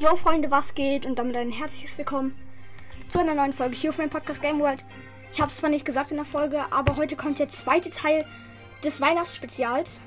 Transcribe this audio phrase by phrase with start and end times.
[0.00, 1.04] Jo Freunde, was geht?
[1.04, 2.34] Und damit ein herzliches Willkommen
[3.10, 4.82] zu einer neuen Folge hier auf meinem Podcast Game World.
[5.30, 8.24] Ich habe es zwar nicht gesagt in der Folge, aber heute kommt der zweite Teil
[8.82, 10.00] des Weihnachtsspezials.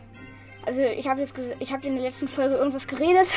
[0.65, 3.27] Also ich habe jetzt, ich habe in der letzten Folge irgendwas geredet.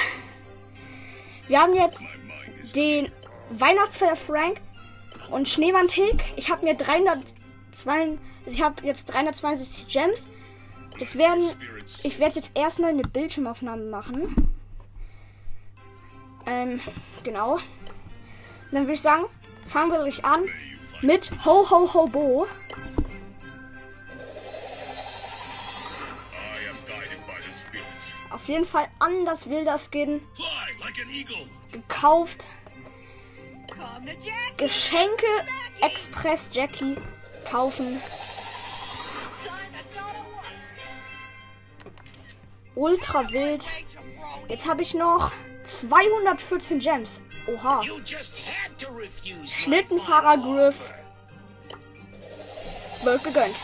[1.47, 2.01] Wir haben jetzt
[2.75, 3.13] den
[3.51, 4.63] Weihnachtsfeier Frank
[5.29, 6.25] und Schneemann Tick.
[6.37, 10.31] Ich habe mir 302, also ich habe jetzt 362 Gems.
[10.97, 11.45] Jetzt werden,
[12.03, 14.56] ich werde jetzt erstmal eine Bildschirmaufnahme machen.
[16.47, 16.81] Ähm,
[17.23, 17.59] genau.
[18.71, 19.25] Dann würde ich sagen,
[19.67, 20.49] fangen wir gleich an
[21.03, 22.47] mit Ho Ho Ho Bo.
[28.31, 30.21] Auf jeden Fall anders wilder Skin.
[31.73, 32.49] Gekauft.
[34.57, 35.27] Geschenke
[35.81, 36.97] Express Jackie
[37.51, 38.01] kaufen.
[42.75, 43.69] Ultra wild.
[44.49, 45.33] Jetzt habe ich noch
[45.67, 47.21] 214 Gems.
[47.47, 47.83] Oha.
[49.45, 50.93] Schlittenfahrer Griff.
[53.03, 53.57] Wird gegönnt.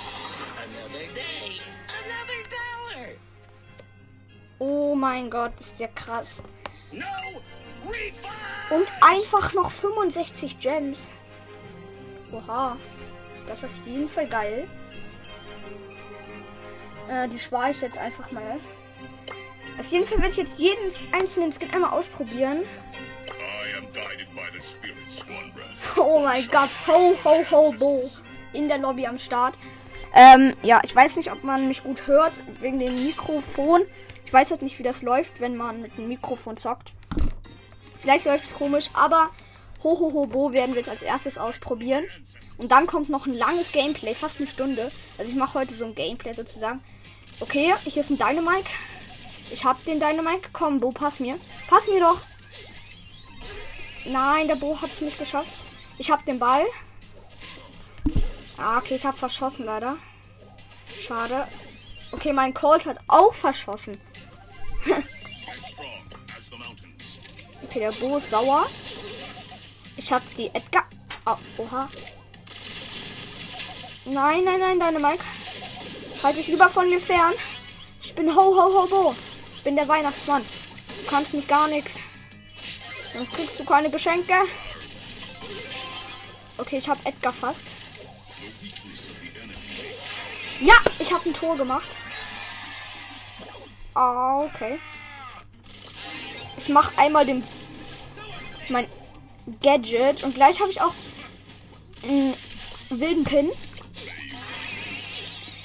[4.58, 6.42] Oh mein Gott, ist ja krass.
[8.70, 11.10] Und einfach noch 65 Gems.
[12.30, 12.76] Oha.
[13.46, 14.68] Das ist auf jeden Fall geil.
[17.08, 18.60] Äh, die spare ich jetzt einfach mal.
[19.82, 22.60] Auf jeden Fall werde ich jetzt jeden einzelnen Skin einmal ausprobieren.
[25.96, 28.08] Oh mein Gott, ho ho ho bo.
[28.52, 29.58] In der Lobby am Start.
[30.14, 33.82] Ähm, ja, ich weiß nicht, ob man mich gut hört wegen dem Mikrofon.
[34.24, 36.92] Ich weiß halt nicht, wie das läuft, wenn man mit dem Mikrofon zockt.
[37.98, 39.30] Vielleicht läuft es komisch, aber
[39.82, 42.04] ho ho ho bo werden wir jetzt als erstes ausprobieren.
[42.56, 44.92] Und dann kommt noch ein langes Gameplay, fast eine Stunde.
[45.18, 46.80] Also ich mache heute so ein Gameplay sozusagen.
[47.40, 48.68] Okay, hier ist ein Dynamite.
[49.50, 50.48] Ich hab den Dynamite.
[50.52, 51.38] Komm, Bo, pass mir.
[51.68, 52.20] Pass mir doch.
[54.06, 55.52] Nein, der Bo hat es nicht geschafft.
[55.98, 56.66] Ich hab den Ball.
[58.56, 59.96] Ah, okay, ich hab verschossen leider.
[61.00, 61.46] Schade.
[62.12, 63.98] Okay, mein Colt hat auch verschossen.
[67.64, 68.66] okay, der Bo ist sauer.
[69.96, 70.84] Ich hab die Edgar.
[71.26, 71.88] Oh, oha.
[74.04, 75.24] Nein, nein, nein, deine Mike.
[76.22, 77.32] Halt dich lieber von mir fern.
[78.02, 79.14] Ich bin ho ho ho bo
[79.64, 80.44] bin der Weihnachtsmann.
[81.02, 81.98] Du kannst mich gar nichts.
[83.12, 84.34] Sonst kriegst du keine Geschenke.
[86.58, 87.62] Okay, ich habe Edgar fast.
[90.60, 91.88] Ja, ich habe ein Tor gemacht.
[93.94, 94.78] Ah, okay.
[96.56, 97.42] Ich mache einmal den
[98.68, 98.86] mein
[99.60, 100.94] Gadget und gleich habe ich auch
[102.02, 102.34] einen
[102.90, 103.50] wilden Pin.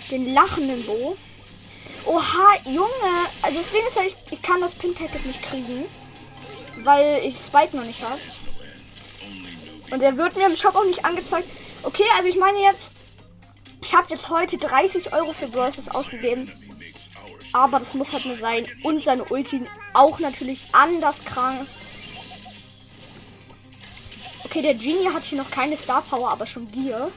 [0.10, 1.18] Den lachenden Bo.
[2.08, 3.28] Oha, Junge.
[3.42, 5.86] Also das Ding ist halt, ich, ich kann das Pin-Packet nicht kriegen.
[6.84, 8.20] Weil ich Spike noch nicht habe.
[9.92, 11.50] Und er wird mir im Shop auch nicht angezeigt.
[11.84, 12.94] Okay, also ich meine jetzt,
[13.82, 16.52] ich habe jetzt heute 30 Euro für Brawlers ausgegeben.
[17.54, 18.66] Aber das muss halt nur sein.
[18.84, 19.64] Und seine Ulti
[19.94, 21.68] auch natürlich anders krank.
[24.46, 27.12] Okay, der Genie hat hier noch keine Star Power, aber schon Gier.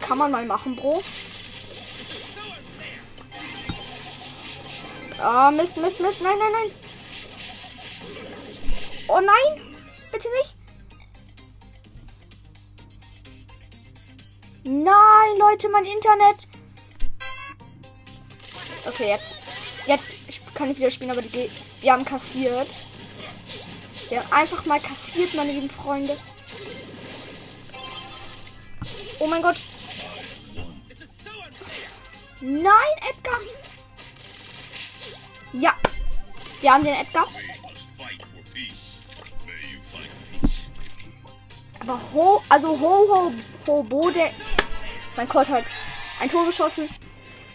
[0.00, 1.02] Kann man mal machen, Bro.
[5.26, 6.20] Oh, Mist, Mist, Mist.
[6.20, 6.70] Nein, nein, nein.
[9.08, 9.62] Oh nein.
[10.12, 10.54] Bitte nicht.
[14.64, 16.36] Nein, Leute, mein Internet.
[18.86, 19.36] Okay, jetzt.
[19.86, 20.04] Jetzt
[20.54, 22.68] kann ich wieder spielen, aber die, wir haben kassiert.
[24.10, 26.16] Wir haben einfach mal kassiert, meine lieben Freunde.
[29.20, 29.56] Oh mein Gott.
[32.40, 33.40] Nein, Edgar.
[35.60, 35.74] Ja.
[36.60, 37.26] Wir haben den Edgar.
[41.80, 43.32] Aber ho, also ho, ho,
[43.66, 44.30] ho, bo, der.
[45.16, 45.64] Mein Colt hat
[46.20, 46.88] ein Tor geschossen.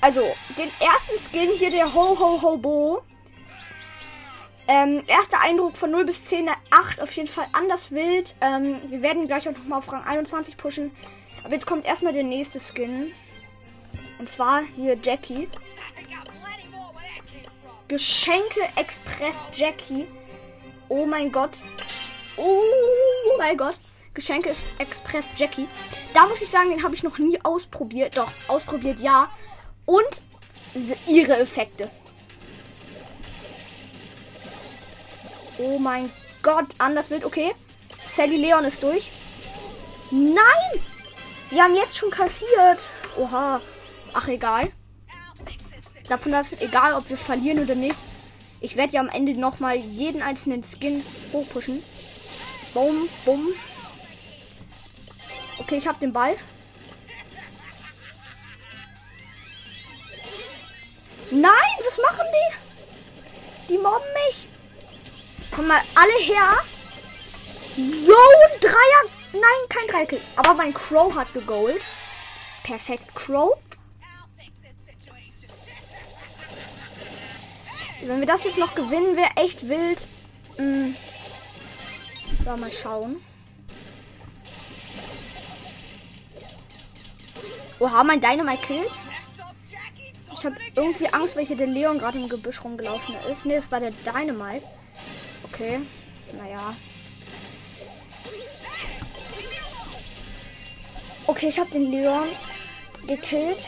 [0.01, 0.21] Also,
[0.57, 3.01] den ersten Skin hier, der ho, ho, ho, bo.
[4.67, 8.35] Ähm, erster Eindruck von 0 bis 10, 8 auf jeden Fall anders wild.
[8.39, 10.91] Ähm, wir werden gleich auch nochmal auf Rang 21 pushen.
[11.43, 13.11] Aber jetzt kommt erstmal der nächste Skin.
[14.19, 15.49] Und zwar hier Jackie.
[17.89, 20.07] Geschenke Express Jackie.
[20.89, 21.63] Oh mein Gott.
[22.37, 22.61] Oh
[23.39, 23.73] mein Gott.
[24.13, 25.67] Geschenke Express Jackie.
[26.13, 28.15] Da muss ich sagen, den habe ich noch nie ausprobiert.
[28.15, 29.27] Doch, ausprobiert ja.
[29.87, 30.21] Und
[31.07, 31.89] ihre Effekte.
[35.57, 36.11] Oh mein
[36.43, 37.25] Gott, anders wird.
[37.25, 37.55] Okay.
[37.99, 39.09] Sally Leon ist durch.
[40.11, 40.83] Nein!
[41.49, 42.87] Wir haben jetzt schon kassiert.
[43.17, 43.61] Oha.
[44.13, 44.71] Ach, egal.
[46.09, 47.97] Davon ist egal, ob wir verlieren oder nicht.
[48.61, 51.83] Ich werde ja am Ende nochmal jeden einzelnen Skin hochpushen.
[52.73, 53.47] Bumm, bumm.
[55.59, 56.35] Okay, ich habe den Ball.
[61.31, 61.51] Nein,
[61.85, 63.73] was machen die?
[63.73, 64.47] Die mobben mich.
[65.51, 66.57] Komm mal alle her.
[67.77, 69.03] Jo, ein Dreier.
[69.33, 70.21] Nein, kein Dreier.
[70.37, 71.81] Aber mein Crow hat gegolt.
[72.63, 73.57] Perfekt, Crow.
[78.01, 80.07] Wenn wir das jetzt noch gewinnen, wäre echt wild.
[80.57, 80.95] Hm.
[82.45, 83.21] Ja, mal schauen.
[87.79, 88.91] Oha, mein Dynamite killt.
[90.33, 93.45] Ich habe irgendwie Angst, welche der Leon gerade im Gebüsch rumgelaufen ist.
[93.45, 94.65] Ne, es war der Dynamite.
[95.43, 95.81] Okay.
[96.33, 96.73] Naja.
[101.27, 102.27] Okay, ich habe den Leon
[103.07, 103.65] gekillt.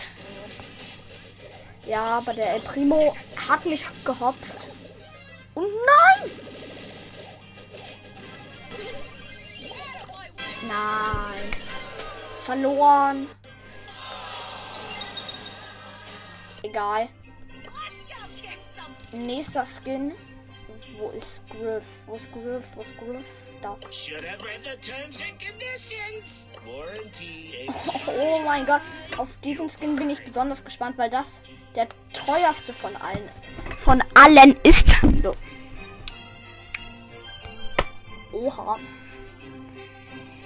[1.85, 3.15] Ja, aber der El Primo
[3.47, 4.67] hat mich gehopst.
[5.55, 6.31] Und nein!
[10.67, 11.51] Nein.
[12.45, 13.27] Verloren.
[16.63, 17.09] Egal.
[19.11, 20.13] Nächster Skin.
[20.97, 21.83] Wo ist Griff?
[22.05, 22.65] Wo ist Griff?
[22.75, 23.25] Wo ist Griff?
[23.61, 23.75] Da.
[28.07, 28.81] Oh mein Gott.
[29.17, 31.41] Auf diesen Skin bin ich besonders gespannt, weil das
[31.75, 33.29] der teuerste von allen.
[33.79, 34.87] Von allen ist.
[35.21, 35.35] So.
[38.33, 38.77] Oha.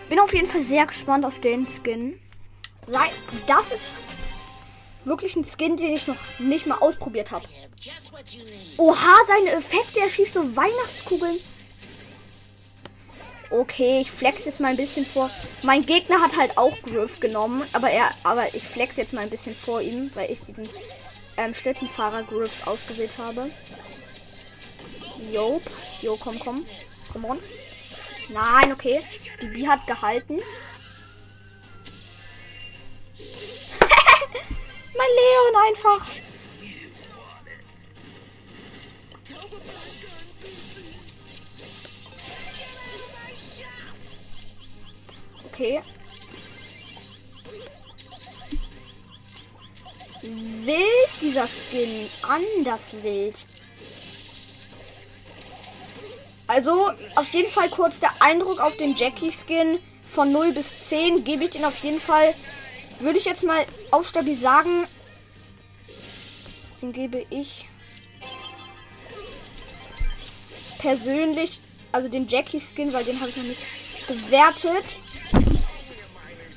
[0.10, 2.20] Bin auf jeden Fall sehr gespannt auf den Skin.
[3.48, 3.96] Das ist
[5.04, 7.46] wirklich ein Skin, den ich noch nicht mal ausprobiert habe.
[8.78, 11.38] Oha, seine Effekte, er schießt so Weihnachtskugeln.
[13.52, 15.30] Okay, ich flex jetzt mal ein bisschen vor.
[15.64, 19.30] Mein Gegner hat halt auch Griff genommen, aber er, aber ich flex jetzt mal ein
[19.30, 20.68] bisschen vor ihm, weil ich diesen
[21.38, 23.50] ähm, Schlittenfahrer Griff ausgewählt habe.
[25.32, 25.62] Jo,
[26.02, 26.66] jo, komm, komm,
[27.12, 27.40] komm on.
[28.30, 29.02] Nein, okay,
[29.42, 30.36] die B hat gehalten.
[34.98, 36.06] mein Leon einfach.
[45.56, 45.82] Okay.
[50.22, 50.95] Wild
[51.36, 52.10] dieser Skin.
[52.30, 53.36] Anders wild.
[56.48, 59.80] Also, auf jeden Fall kurz der Eindruck auf den Jackie-Skin.
[60.10, 62.34] Von 0 bis 10 gebe ich den auf jeden Fall.
[63.00, 64.86] Würde ich jetzt mal auf Stabi sagen.
[66.82, 67.68] Den gebe ich
[70.78, 71.60] persönlich,
[71.92, 73.62] also den Jackie-Skin, weil den habe ich noch nicht
[74.08, 74.86] bewertet.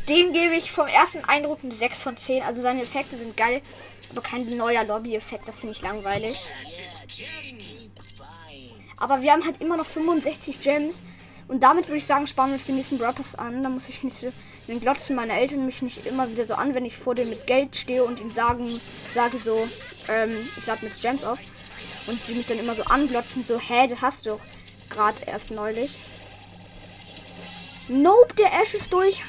[0.08, 2.42] Den gebe ich vom ersten Eindruck eine 6 von 10.
[2.42, 3.60] Also seine Effekte sind geil,
[4.10, 5.46] aber kein neuer Lobby-Effekt.
[5.46, 6.38] Das finde ich langweilig.
[8.96, 11.02] Aber wir haben halt immer noch 65 Gems.
[11.46, 13.62] Und damit würde ich sagen, sparen wir uns den nächsten Rappers an.
[13.62, 14.32] Da muss ich nicht so.
[14.66, 17.46] Dann glotzen meine Eltern mich nicht immer wieder so an, wenn ich vor denen mit
[17.46, 18.80] Geld stehe und ihnen sagen,
[19.14, 19.66] sage so,
[20.08, 21.38] ähm, ich lade mit Gems auf.
[22.06, 24.40] Und die mich dann immer so anglotzen, so, hä, das hast du doch
[24.90, 25.98] gerade erst neulich.
[27.88, 29.22] Nope, der Ash ist durch.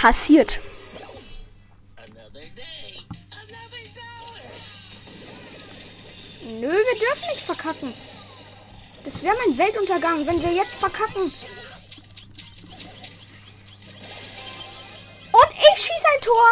[0.00, 0.58] Kassiert.
[6.42, 7.92] Nö, wir dürfen nicht verkacken.
[9.04, 11.20] Das wäre mein Weltuntergang, wenn wir jetzt verkacken.
[15.32, 16.46] Und ich schieße ein Tor.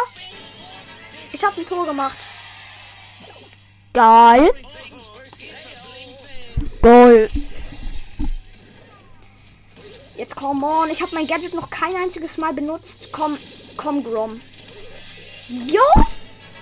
[1.33, 2.17] Ich habe ein Tor gemacht.
[3.93, 4.53] Geil.
[6.83, 7.29] Geil.
[10.39, 10.89] Komm on.
[10.89, 13.11] Ich habe mein Gadget noch kein einziges Mal benutzt.
[13.11, 13.37] Komm,
[13.75, 14.39] komm, Grom.
[15.49, 15.81] Jo!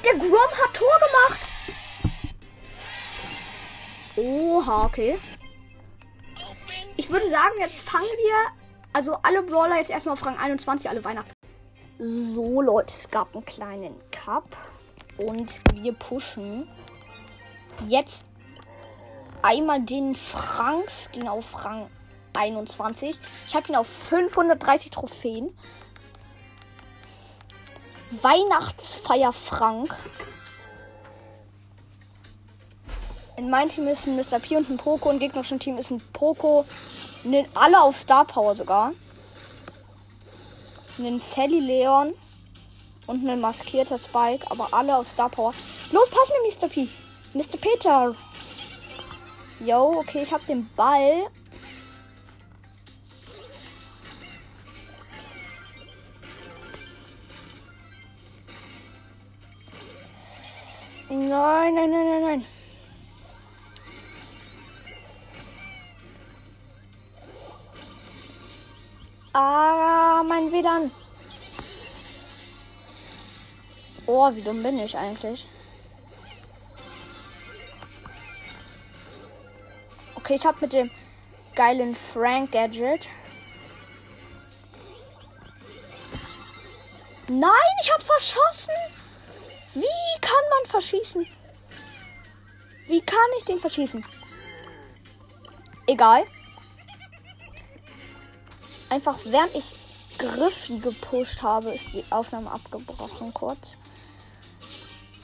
[0.04, 1.52] Der Grom hat Tor gemacht.
[4.16, 5.20] Oha, okay.
[6.96, 8.52] Ich würde sagen, jetzt fangen wir.
[8.94, 11.34] Also alle Brawler jetzt erstmal auf Rang 21, alle Weihnachts.
[12.00, 14.58] So, Leute, es gab einen kleinen Cup.
[15.18, 16.68] Und wir pushen
[17.88, 18.26] jetzt
[19.44, 21.92] einmal den Frank-Skin auf Rang
[22.38, 23.18] 21.
[23.48, 25.58] Ich habe ihn auf 530 Trophäen.
[28.22, 29.94] Weihnachtsfeier Frank.
[33.36, 34.40] In meinem Team ist ein Mr.
[34.40, 35.12] P und ein Poco.
[35.12, 36.64] Im gegnerischen Team ist ein Poco.
[37.54, 38.94] Alle auf Star Power sogar.
[41.00, 42.14] Ein Sally Leon.
[43.06, 44.50] Und ein maskierter Spike.
[44.50, 45.54] Aber alle auf Star Power.
[45.92, 46.68] Los, pass mir, Mr.
[46.68, 46.88] P.
[47.34, 47.58] Mr.
[47.60, 48.16] Peter.
[49.66, 51.24] Yo, okay, ich hab den Ball.
[61.10, 62.46] Nein, nein, nein, nein, nein.
[69.34, 70.92] Ah, mein WLAN.
[74.06, 75.46] Oh, wie dumm bin ich eigentlich?
[80.16, 80.90] Okay, ich habe mit dem
[81.56, 83.08] geilen Frank Gadget.
[87.30, 88.74] Nein, ich habe verschossen.
[89.74, 91.26] Wie kann man verschießen?
[92.88, 94.04] Wie kann ich den verschießen?
[95.88, 96.24] Egal.
[98.90, 103.72] Einfach während ich Griffy gepusht habe, ist die Aufnahme abgebrochen kurz.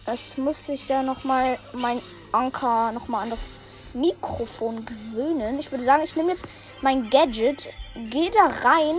[0.05, 3.55] Es muss sich ja nochmal mein Anker nochmal an das
[3.93, 5.59] Mikrofon gewöhnen.
[5.59, 6.45] Ich würde sagen, ich nehme jetzt
[6.81, 7.63] mein Gadget,
[8.09, 8.95] gehe da rein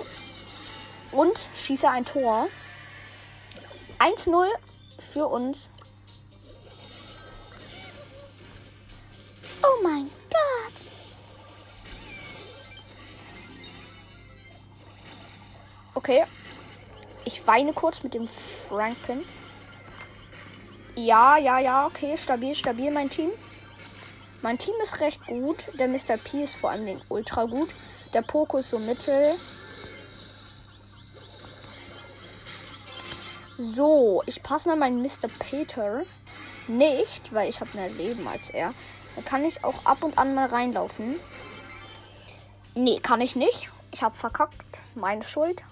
[1.13, 2.49] und schieße ein Tor.
[3.99, 4.47] 1-0
[5.13, 5.71] für uns.
[9.75, 10.73] Oh mein Gott.
[15.95, 16.25] Okay.
[17.25, 18.29] Ich weine kurz mit dem
[18.69, 19.25] Franklin.
[20.95, 22.17] Ja, ja, ja, okay.
[22.17, 23.31] Stabil, stabil, mein Team.
[24.43, 25.57] Mein Team ist recht gut.
[25.79, 26.19] Der Mr.
[26.23, 27.71] P ist vor allem ultra gut.
[28.13, 29.35] Der Poco ist so mittel.
[33.57, 35.29] So, ich passe mal meinen Mr.
[35.39, 36.03] Peter
[36.69, 38.75] nicht, weil ich habe mehr Leben als er.
[39.17, 41.17] Da kann ich auch ab und an mal reinlaufen.
[42.75, 43.71] Nee, kann ich nicht.
[43.93, 44.81] Ich habe verkackt.
[44.95, 45.63] Meine Schuld.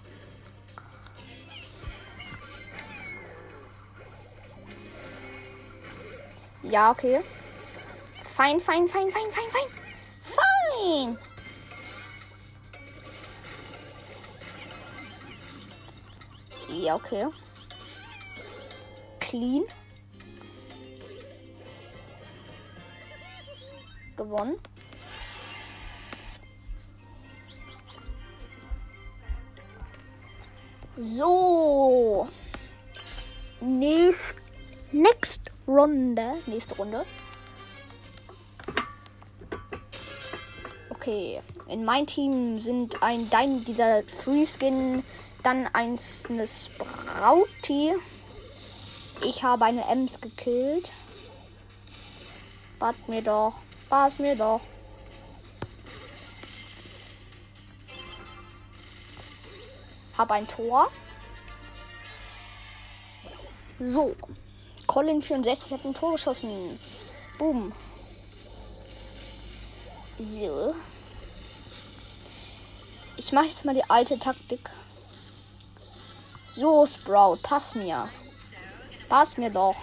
[6.63, 7.21] Ja, okay.
[8.35, 9.67] Fein, fein, fein, fein, fein, fein.
[10.35, 11.17] Fein.
[16.69, 17.27] Ja, okay
[19.33, 19.65] clean.
[24.17, 24.55] Gewonnen.
[30.95, 32.27] So.
[33.61, 34.35] Nächst,
[34.91, 36.35] next Runde.
[36.45, 37.05] Nächste Runde.
[40.89, 41.41] Okay.
[41.67, 45.03] In mein Team sind ein Dein dieser Free Skin,
[45.43, 47.93] dann eins eines Brauti
[49.25, 50.91] ich habe eine Ems gekillt.
[52.79, 53.53] Pass mir doch.
[53.93, 54.59] Pass mir doch.
[60.17, 60.89] Hab ein Tor.
[63.79, 64.15] So.
[64.87, 66.79] Colin 64 hat ein Tor geschossen.
[67.37, 67.71] Boom.
[70.17, 70.73] So.
[73.17, 74.71] Ich mache jetzt mal die alte Taktik.
[76.47, 78.09] So, Sprout, pass mir.
[79.07, 79.75] Pass mir doch.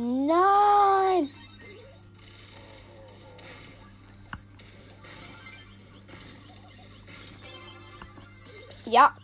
[0.00, 1.28] Nein.
[8.86, 9.14] Ja.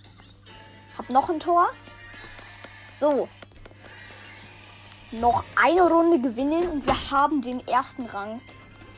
[0.98, 1.70] Hab noch ein Tor.
[3.00, 3.26] So.
[5.12, 8.42] Noch eine Runde gewinnen und wir haben den ersten Rang.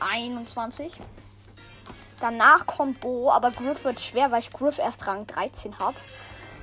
[0.01, 0.93] 21.
[2.19, 5.95] Danach kommt Bo, aber Griff wird schwer, weil ich Griff erst Rang 13 habe.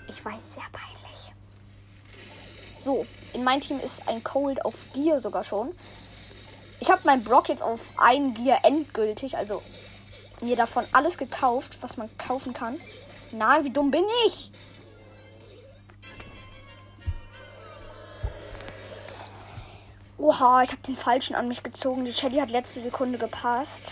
[0.09, 1.33] Ich weiß, sehr peinlich.
[2.79, 5.69] So, in meinem Team ist ein Cold auf Gear sogar schon.
[6.81, 9.63] Ich habe meinen Brock jetzt auf ein Gear endgültig, also
[10.41, 12.79] mir davon alles gekauft, was man kaufen kann.
[13.33, 14.51] Nein, wie dumm bin ich?
[20.19, 22.05] Oha, ich habe den falschen an mich gezogen.
[22.05, 23.83] Die Shelly hat letzte Sekunde gepasst.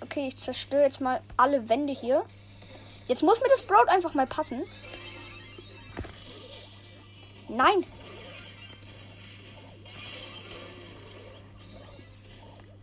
[0.00, 2.24] Okay, ich zerstöre jetzt mal alle Wände hier.
[3.08, 4.62] Jetzt muss mir das Sprout einfach mal passen.
[7.48, 7.84] Nein.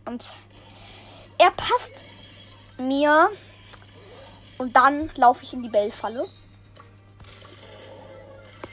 [0.04, 0.34] Und
[1.38, 1.92] er passt
[2.78, 3.30] mir.
[4.58, 6.22] Und dann laufe ich in die Bellfalle.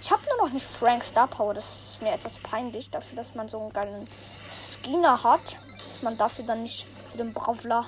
[0.02, 1.54] Ich habe nur noch nicht Frank Star Power.
[1.54, 5.58] Das ist mir etwas peinlich, dafür, dass man so einen geilen Skinner hat.
[5.78, 7.86] Dass man dafür dann nicht für den Bravler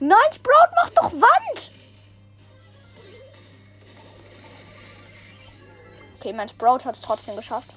[0.00, 1.70] Nein, Sprout macht doch Wand.
[6.32, 7.68] Mein Broad hat es trotzdem geschafft.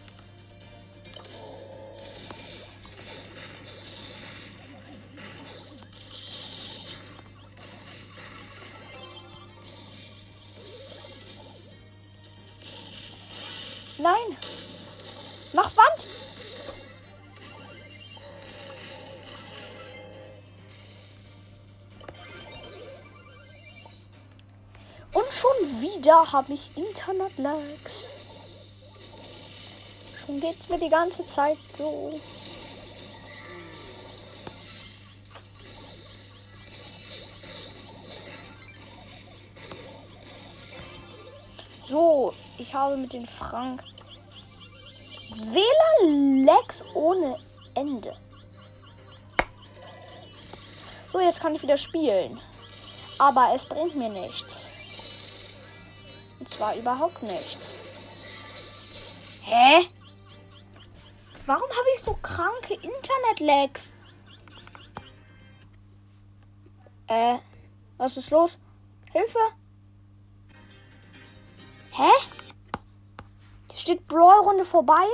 [14.00, 14.38] Nein!
[15.54, 16.18] Mach Wand!
[25.14, 27.97] Und schon wieder habe ich Internet-Lags.
[30.38, 32.12] Schon geht's mir die ganze Zeit so.
[41.88, 43.82] So, ich habe mit den Frank
[46.02, 47.40] WLAN-Lags ohne
[47.74, 48.16] Ende.
[51.12, 52.40] So, jetzt kann ich wieder spielen.
[53.18, 54.68] Aber es bringt mir nichts.
[56.40, 57.72] Und zwar überhaupt nichts.
[59.44, 59.88] Hä?
[61.48, 63.94] Warum habe ich so kranke Internet-Lags?
[67.08, 67.38] Äh,
[67.98, 68.58] was ist los?
[69.14, 69.40] Hilfe!
[71.92, 72.12] Hä?
[73.72, 75.06] Hier steht Brawl-Runde vorbei?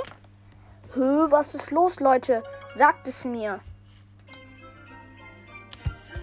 [0.95, 2.41] Hö, was ist los, Leute?
[2.75, 3.59] Sagt es mir.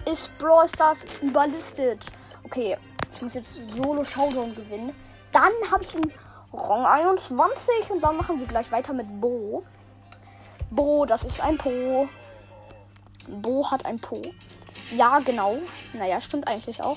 [0.07, 2.07] Ist Brawl Stars überlistet?
[2.43, 2.77] Okay,
[3.13, 4.93] ich muss jetzt Solo Showdown gewinnen.
[5.31, 6.13] Dann habe ich einen
[6.53, 9.65] Rang 21 und dann machen wir gleich weiter mit Bo.
[10.71, 12.09] Bo, das ist ein Po.
[13.29, 14.23] Bo hat ein Po.
[14.93, 15.57] Ja, genau.
[15.95, 16.97] Naja, stimmt eigentlich auch.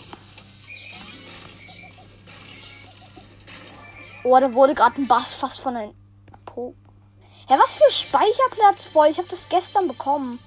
[4.24, 5.94] Oh, da wurde gerade ein Bass fast von ein
[6.46, 6.76] Po.
[7.50, 9.08] Ja, was für Speicherplatz voll.
[9.08, 10.40] Ich habe das gestern bekommen.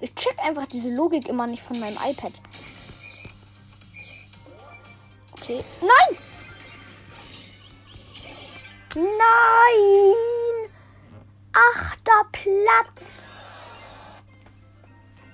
[0.00, 2.32] Ich check einfach diese Logik immer nicht von meinem iPad.
[5.32, 5.64] Okay.
[5.80, 6.31] Nein!
[8.94, 10.14] Nein!
[11.52, 13.22] Achter Platz.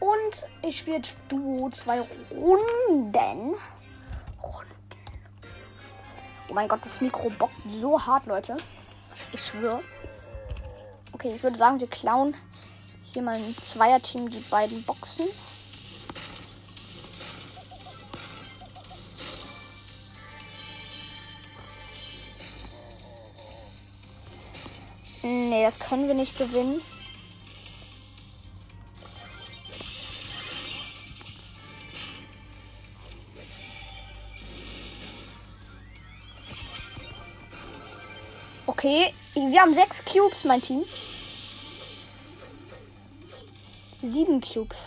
[0.01, 2.01] Und ich spiele jetzt Duo zwei
[2.31, 3.57] Runden.
[6.51, 8.57] Oh mein Gott, das Mikro bockt so hart, Leute.
[9.33, 9.83] Ich schwöre.
[11.13, 12.35] Okay, ich würde sagen, wir klauen
[13.03, 15.27] hier mal ein Zweierteam die beiden Boxen.
[25.31, 26.81] Nee, das können wir nicht gewinnen.
[38.67, 40.83] Okay, wir haben sechs Cubes, mein Team.
[44.01, 44.79] Sieben Cubes.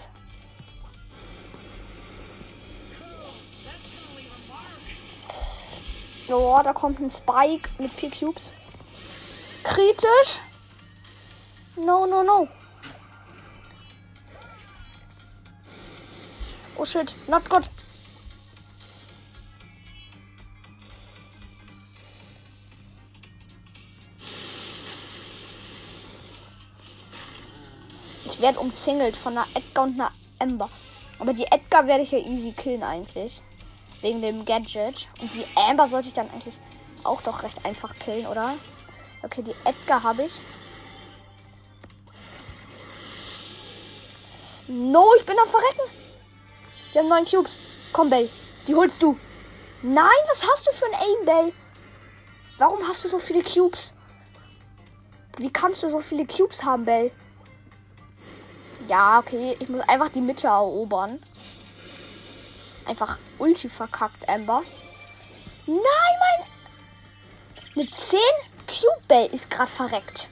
[6.30, 8.49] Oh, da kommt ein Spike mit vier Cubes.
[9.71, 10.39] Kritisch.
[11.77, 12.45] No, no, no.
[16.75, 17.63] Oh shit, not good.
[28.25, 30.69] Ich werde umzingelt von einer Edgar und einer Ember.
[31.19, 33.39] Aber die Edgar werde ich ja easy killen eigentlich.
[34.01, 35.07] Wegen dem Gadget.
[35.21, 36.55] Und die Amber sollte ich dann eigentlich
[37.05, 38.55] auch doch recht einfach killen, oder?
[39.23, 40.31] Okay, die Edgar habe ich.
[44.67, 45.81] No, ich bin am Verrecken.
[46.91, 47.51] Wir haben neun Cubes.
[47.93, 48.29] Komm, Bell.
[48.67, 49.17] Die holst du.
[49.84, 51.53] Nein, was hast du für ein Aim, Bell?
[52.57, 53.93] Warum hast du so viele Cubes?
[55.38, 57.12] Wie kannst du so viele Cubes haben, Bell?
[58.88, 59.55] Ja, okay.
[59.60, 61.21] Ich muss einfach die Mitte erobern.
[62.88, 64.62] Einfach ulti verkackt, Amber.
[65.67, 66.47] Nein, mein.
[67.75, 68.19] Mit 10
[68.81, 70.27] Cube Bell ist gerade verreckt.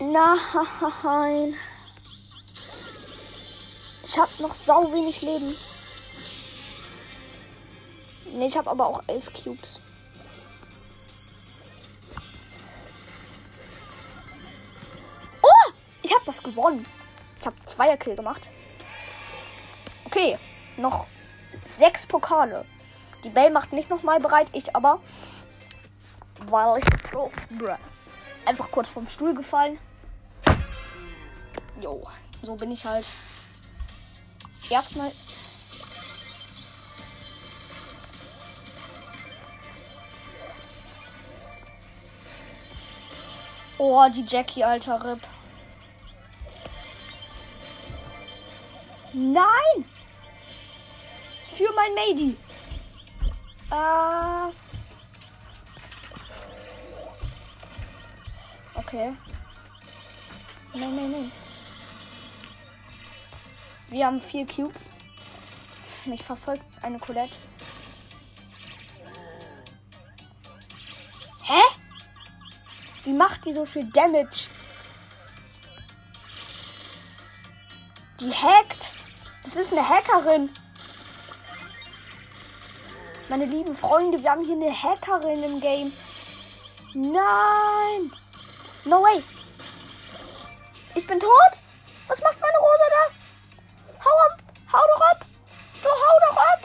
[0.00, 1.54] Nein.
[4.06, 5.54] Ich habe noch sau wenig Leben.
[8.34, 9.81] Ne, ich habe aber auch elf Cubes.
[16.42, 16.86] Gewonnen.
[17.38, 18.42] Ich habe Zweierkill gemacht.
[20.04, 20.38] Okay,
[20.76, 21.06] noch
[21.78, 22.64] sechs Pokale.
[23.24, 25.00] Die Bell macht nicht nochmal bereit, ich aber.
[26.46, 27.30] Weil ich so,
[28.44, 29.78] einfach kurz vom Stuhl gefallen.
[31.80, 32.06] Jo,
[32.42, 33.06] so bin ich halt.
[34.70, 35.10] Erstmal
[43.84, 45.18] Oh, die Jackie, alter Rip.
[49.14, 49.84] Nein!
[51.56, 52.36] Für mein Mady.
[53.70, 54.52] Äh.
[58.74, 59.12] Okay.
[60.74, 61.32] Nein, nein, nein.
[63.88, 64.90] Wir haben vier Cubes.
[66.06, 67.34] Mich verfolgt eine Colette.
[71.42, 71.62] Hä?
[73.04, 74.48] Wie macht die so viel Damage?
[78.20, 78.81] Die hackt.
[79.54, 80.48] Das ist eine Hackerin.
[83.28, 85.92] Meine lieben Freunde, wir haben hier eine Hackerin im Game.
[86.94, 88.10] Nein.
[88.86, 89.22] No way.
[90.94, 91.30] Ich bin tot?
[92.08, 94.04] Was macht meine Rosa da?
[94.06, 94.38] Hau ab.
[94.72, 95.26] Hau doch ab.
[95.82, 96.60] Du hau doch ab.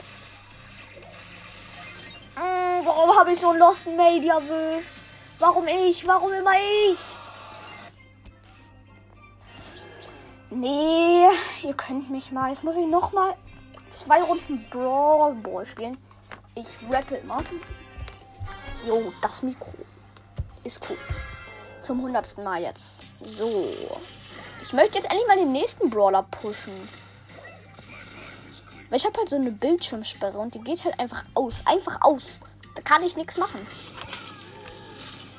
[2.36, 4.92] Hm, warum habe ich so einen Lost Made erwischt?
[5.38, 6.06] Warum ich?
[6.06, 6.98] Warum immer ich?
[10.50, 11.17] Nee,
[11.64, 12.50] ihr könnt mich mal.
[12.50, 13.34] Jetzt muss ich noch mal
[13.90, 15.96] zwei Runden Brawl Ball spielen.
[16.54, 17.42] Ich rappe immer.
[18.86, 19.72] Jo, das Mikro
[20.64, 20.96] ist cool.
[21.82, 23.20] Zum hundertsten Mal jetzt.
[23.20, 23.68] So.
[24.62, 26.72] Ich möchte jetzt endlich mal den nächsten Brawler pushen.
[28.90, 31.66] Weil ich habe halt so eine Bildschirmsperre und die geht halt einfach aus.
[31.66, 32.40] Einfach aus.
[32.74, 33.66] Da kann ich nichts machen.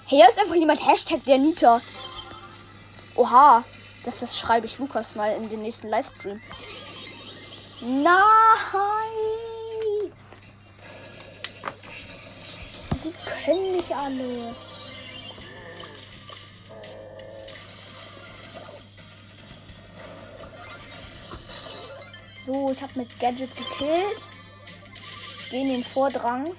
[0.08, 1.82] Hey, hier ist einfach jemand Hashtag der Nita.
[3.16, 3.64] Oha.
[4.04, 6.40] Das, das schreibe ich Lukas mal in den nächsten Livestream.
[7.82, 8.14] Nein!
[13.04, 13.14] Die
[13.46, 14.56] können nicht alle.
[22.46, 24.22] So, ich habe mit Gadget gekillt.
[25.52, 26.52] Gehe in den Vordrang.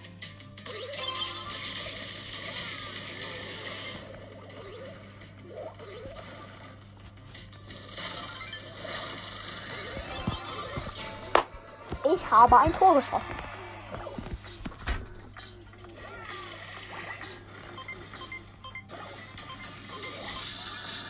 [12.41, 13.35] Habe ein Tor geschossen.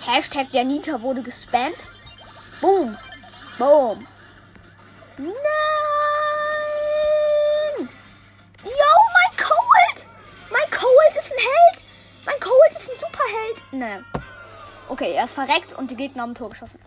[0.05, 1.77] Hashtag der Nita wurde gespammt.
[2.61, 2.99] Boom.
[3.59, 4.05] Boom.
[5.19, 5.29] Nein!
[8.65, 10.09] Yo, mein Cold!
[10.51, 11.85] Mein Cold ist ein Held!
[12.27, 13.73] Mein Cold ist ein Superheld!
[13.73, 14.05] Ne.
[14.89, 16.81] Okay, er ist verreckt und die Gegner haben ein Tor geschossen.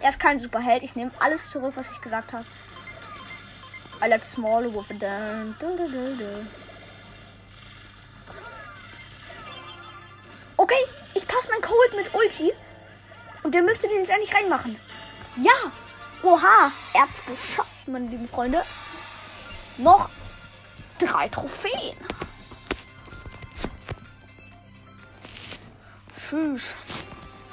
[0.00, 0.82] Er ist kein Superheld.
[0.82, 2.44] Ich nehme alles zurück, was ich gesagt habe.
[4.04, 6.48] I like small a dun, dun, dun, dun, dun.
[10.58, 12.52] Okay, ich passe mein Cold mit Ulti.
[13.44, 14.76] Und der müsste den jetzt endlich reinmachen.
[15.42, 15.54] Ja!
[16.22, 18.62] Oha, er hat's geschafft, meine lieben Freunde.
[19.78, 20.10] Noch
[20.98, 21.96] drei Trophäen.
[26.18, 26.76] Tschüss.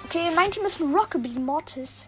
[0.04, 2.08] Okay, mein Team ist Rockabilly Mortis.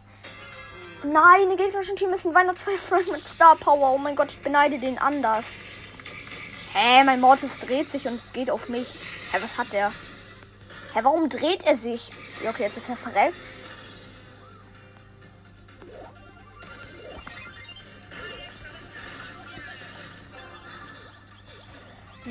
[1.04, 3.92] Nein, der gegnerische Team ist ein Weihnachtsfeuerfreund mit Star Power.
[3.92, 5.44] Oh mein Gott, ich beneide den anders.
[6.72, 8.88] Hä, hey, mein Mortis dreht sich und geht auf mich.
[8.88, 9.89] Hä, hey, was hat der?
[9.89, 9.94] Hä,
[10.94, 12.10] hey, warum dreht er sich?
[12.42, 13.36] Ja, okay, jetzt ist er verreckt.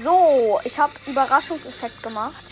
[0.03, 2.45] So, ich habe Überraschungseffekt gemacht.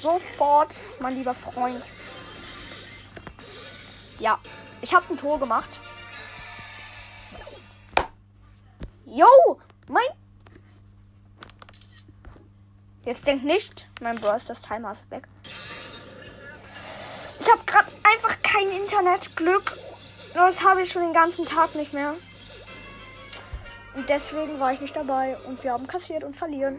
[0.00, 1.82] Sofort, mein lieber Freund.
[4.22, 4.38] Ja,
[4.80, 5.80] ich habe ein Tor gemacht.
[9.04, 9.26] Yo,
[9.88, 10.04] mein.
[13.04, 15.26] Jetzt denkt nicht, mein Burst, das Timer ist weg.
[17.40, 19.76] Ich habe gerade einfach kein Internetglück.
[20.34, 22.14] Das habe ich schon den ganzen Tag nicht mehr.
[23.96, 25.36] Und deswegen war ich nicht dabei.
[25.48, 26.78] Und wir haben kassiert und verlieren.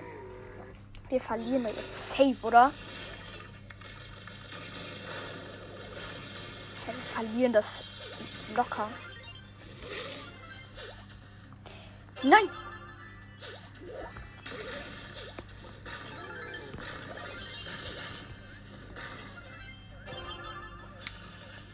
[1.10, 2.72] Wir verlieren jetzt safe, oder?
[6.88, 8.88] Ja, wir verlieren das locker.
[12.24, 12.50] Nein!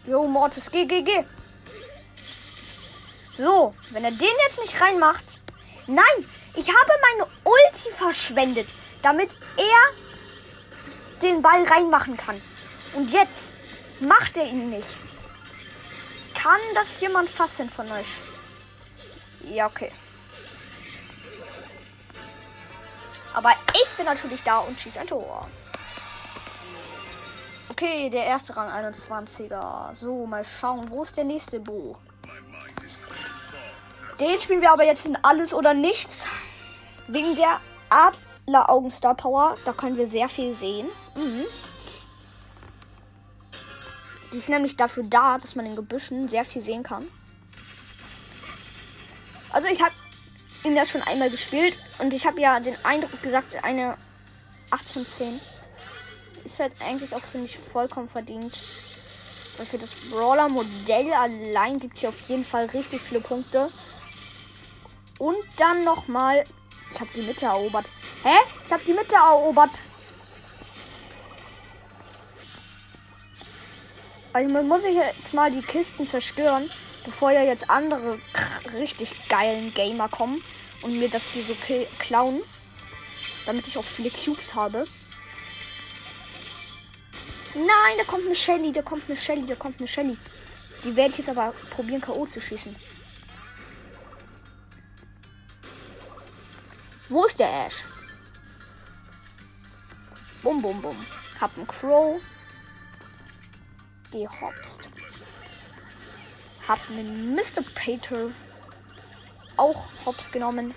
[0.05, 1.23] Jo, Mortis, geh, geh, geh.
[3.37, 5.23] So, wenn er den jetzt nicht reinmacht.
[5.87, 6.25] Nein,
[6.55, 8.67] ich habe meine Ulti verschwendet,
[9.03, 12.41] damit er den Ball reinmachen kann.
[12.93, 15.08] Und jetzt macht er ihn nicht.
[16.41, 18.07] Kann das jemand fassen von euch?
[19.51, 19.91] Ja, okay.
[23.33, 25.49] Aber ich bin natürlich da und schieße ein Tor.
[27.71, 29.93] Okay, der erste Rang 21er.
[29.93, 31.97] So, mal schauen, wo ist der nächste Bo?
[34.17, 36.25] Den spielen wir aber jetzt in alles oder nichts.
[37.07, 39.55] Wegen der Adleraugen Star Power.
[39.65, 40.87] Da können wir sehr viel sehen.
[41.15, 41.45] Mhm.
[44.31, 47.05] Die ist nämlich dafür da, dass man in Gebüschen sehr viel sehen kann.
[49.51, 49.93] Also ich habe
[50.63, 53.97] ihn ja schon einmal gespielt und ich habe ja den Eindruck gesagt, eine
[54.69, 55.39] 8 von 10
[56.45, 58.53] ist halt eigentlich auch, finde ich, vollkommen verdient.
[59.57, 63.69] Weil für das Brawler-Modell allein gibt es hier auf jeden Fall richtig viele Punkte.
[65.17, 66.43] Und dann nochmal,
[66.93, 67.85] ich habe die Mitte erobert.
[68.23, 68.35] Hä?
[68.65, 69.71] Ich hab die Mitte erobert.
[74.39, 76.69] Also muss ich jetzt mal die Kisten zerstören,
[77.03, 78.17] bevor ja jetzt andere
[78.79, 80.41] richtig geilen Gamer kommen
[80.81, 81.53] und mir das hier so
[81.99, 82.39] klauen.
[83.45, 84.85] Damit ich auch viele Cubes habe.
[87.53, 90.17] Nein, da kommt eine Shelly, da kommt eine Shelly, da kommt eine Shelly.
[90.85, 92.25] Die werde ich jetzt aber probieren, K.O.
[92.25, 92.73] zu schießen.
[97.09, 97.83] Wo ist der Ash?
[100.43, 100.95] Bum, bum, bum.
[101.41, 102.21] Hab einen Crow.
[104.11, 104.79] Gehopst.
[106.67, 107.63] Hab einen Mr.
[107.75, 108.31] Peter
[109.57, 110.73] auch hops genommen.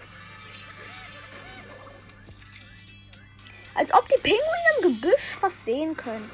[3.75, 4.43] Als ob die Pinguine
[4.77, 6.31] im Gebüsch was sehen können.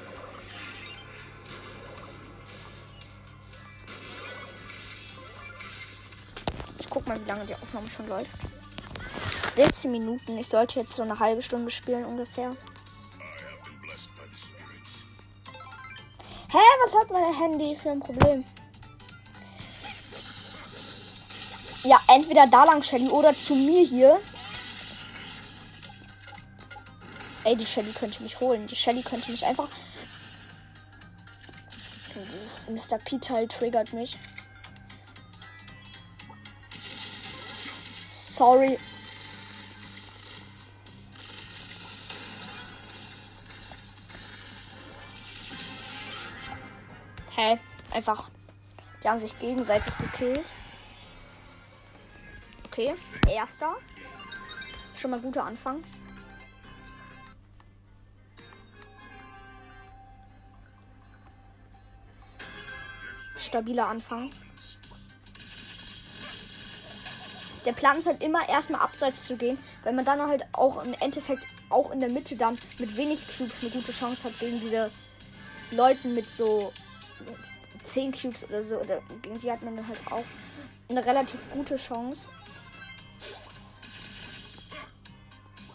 [6.79, 8.31] Ich guck mal, wie lange die Aufnahme schon läuft.
[9.55, 10.39] 16 Minuten.
[10.39, 12.57] Ich sollte jetzt so eine halbe Stunde spielen ungefähr.
[16.51, 18.43] Hä, was hat mein Handy für ein Problem?
[21.85, 24.19] Ja, entweder da lang, Shelly, oder zu mir hier.
[27.45, 28.67] Ey, die Shelly könnte mich holen.
[28.67, 29.69] Die Shelly könnte mich einfach.
[32.69, 32.99] Mr.
[32.99, 34.19] P-Teil triggert mich.
[38.13, 38.79] Sorry.
[47.99, 48.31] Einfach.
[49.03, 50.47] Die haben sich gegenseitig gekillt.
[52.67, 52.95] Okay,
[53.29, 53.77] erster.
[54.97, 55.83] Schon mal guter Anfang.
[63.39, 64.31] Stabiler Anfang.
[67.65, 70.95] Der Plan ist halt immer erstmal abseits zu gehen, weil man dann halt auch im
[71.01, 74.91] Endeffekt auch in der Mitte dann mit wenig Cubes eine gute Chance hat gegen diese
[75.73, 76.73] Leuten mit so
[77.99, 78.77] 10 Cubes oder so.
[78.77, 80.25] Oder gegen die hat man halt auch
[80.89, 82.29] eine relativ gute Chance.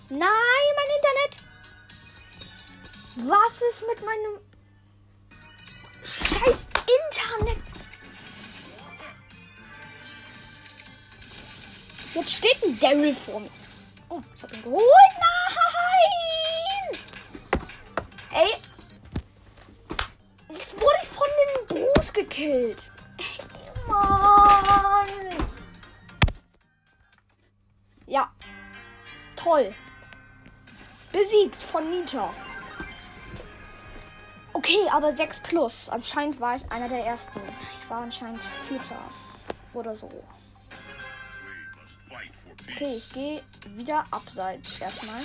[0.10, 1.38] Nein, mein Internet!
[3.30, 4.40] Was ist mit meinem
[6.04, 6.66] scheiß
[7.10, 7.58] Internet?
[12.14, 13.50] Jetzt steht ein Daryl vor mir.
[14.10, 14.84] Oh, ich hab ihn geholt.
[15.20, 15.43] Nein!
[22.34, 22.90] Gekillt.
[23.88, 25.08] Mann.
[28.08, 28.32] Ja.
[29.36, 29.74] Toll.
[31.12, 32.34] Besiegt von Nita.
[34.54, 35.90] Okay, aber 6 plus.
[35.90, 37.40] Anscheinend war ich einer der ersten.
[37.82, 39.02] Ich war anscheinend Vierter.
[39.74, 40.10] Oder so.
[42.72, 43.42] Okay, ich gehe
[43.76, 45.22] wieder abseits erstmal.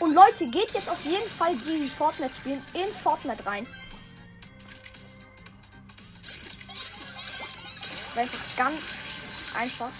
[0.00, 3.66] Und Leute, geht jetzt auf jeden Fall die, Fortnite spielen, in Fortnite rein.
[8.14, 8.76] Weil ganz
[9.54, 9.90] einfach.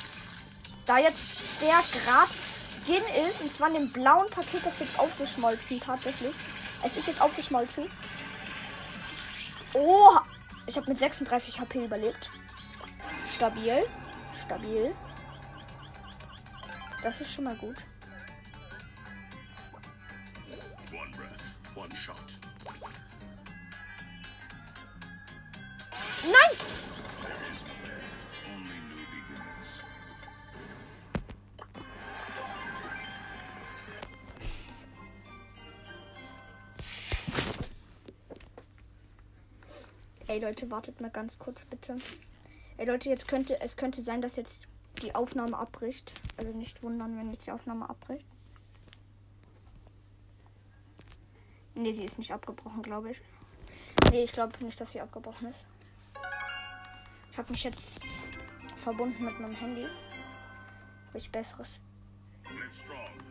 [0.87, 1.23] Da jetzt
[1.61, 2.37] der gratis
[2.83, 6.35] Skin ist, und zwar in dem blauen Paket, das jetzt aufgeschmolzen tatsächlich.
[6.83, 7.85] Es ist jetzt aufgeschmolzen.
[9.75, 10.17] Oh,
[10.67, 12.31] ich habe mit 36 HP überlebt.
[13.33, 13.85] Stabil.
[14.43, 14.95] Stabil.
[17.03, 17.77] Das ist schon mal gut.
[26.25, 26.57] Nein!
[40.29, 41.97] Ey Leute, wartet mal ganz kurz bitte.
[42.77, 44.69] Ey Leute, jetzt könnte es könnte sein, dass jetzt
[45.03, 46.13] die Aufnahme abbricht.
[46.37, 48.25] Also nicht wundern, wenn jetzt die Aufnahme abbricht.
[51.81, 53.23] Ne, sie ist nicht abgebrochen, glaube ich.
[54.11, 55.67] Ne, ich glaube nicht, dass sie abgebrochen ist.
[57.33, 57.81] Ich habe mich jetzt
[58.83, 59.87] verbunden mit meinem Handy.
[61.09, 61.81] Habe ich besseres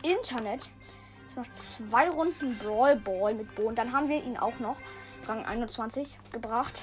[0.02, 0.68] Internet.
[1.36, 3.68] Noch zwei Runden Brawl Ball mit Bo.
[3.68, 4.78] Und dann haben wir ihn auch noch
[5.28, 6.82] Rang 21 gebracht.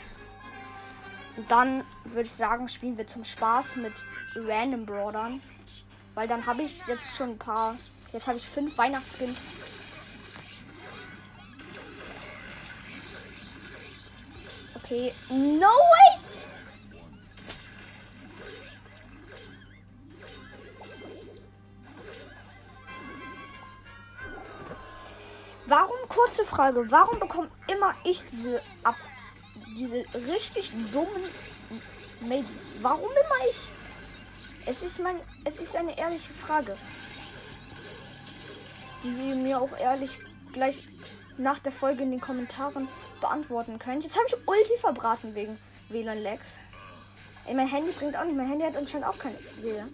[1.35, 3.93] Und dann würde ich sagen, spielen wir zum Spaß mit
[4.47, 5.41] Random Brawlern.
[6.15, 7.75] Weil dann habe ich jetzt schon ein paar.
[8.13, 9.35] Jetzt habe ich fünf Weihnachtsskins.
[14.89, 15.11] Okay.
[15.29, 16.19] No way!
[25.65, 28.95] Warum, kurze Frage, warum bekomme immer ich diese ab
[29.77, 31.09] diese richtig dummen
[32.29, 32.47] Mädels?
[32.81, 33.57] Warum immer ich?
[34.67, 36.73] Es ist mein, es ist eine ehrliche Frage,
[39.03, 40.17] die mir auch ehrlich
[40.53, 40.87] gleich
[41.37, 42.87] nach der Folge in den Kommentaren
[43.19, 44.03] beantworten könnt.
[44.03, 45.57] Jetzt habe ich Ulti verbraten wegen
[45.89, 46.57] WLAN-Lags.
[47.47, 48.35] Ey, mein Handy bringt auch nicht.
[48.35, 49.89] Mein Handy hat anscheinend auch keine WLAN.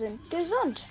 [0.00, 0.82] Sind gesund.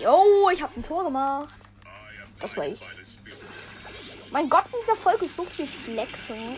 [0.00, 1.54] Jo, ich habe ein Tor gemacht.
[2.40, 2.80] Das war ich.
[4.30, 6.56] Mein Gott, in dieser Folge ist so viel Flexen.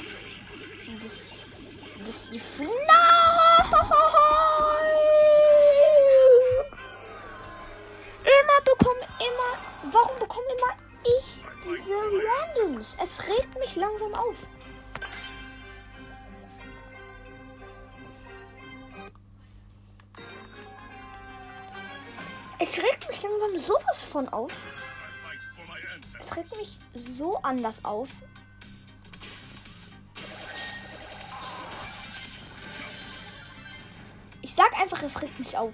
[0.87, 2.69] Das, das ist Nein!
[8.25, 9.51] Immer bekomme immer.
[9.93, 10.73] Warum bekomme immer
[11.05, 11.27] ich
[11.65, 11.95] diese
[12.65, 12.89] Randoms?
[13.03, 14.37] Es regt mich langsam auf.
[22.63, 24.53] Es regt mich langsam sowas von auf.
[26.21, 26.79] Es regt mich
[27.19, 28.07] so anders auf.
[34.43, 35.73] Ich sag einfach, es regt mich auf.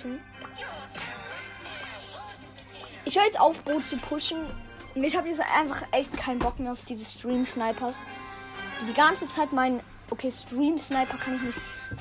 [0.00, 0.20] Pushen.
[3.04, 4.38] Ich höre jetzt auf, Bo zu pushen.
[4.94, 7.96] Und ich habe jetzt einfach echt keinen Bock mehr auf diese Stream Snipers.
[8.88, 11.58] Die ganze Zeit meinen, okay, Stream Sniper kann ich nicht.